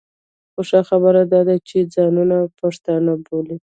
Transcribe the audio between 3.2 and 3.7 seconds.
بولي.